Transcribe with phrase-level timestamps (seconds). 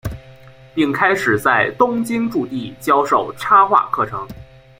[0.73, 4.27] 并开始在东京筑地教授插画课程。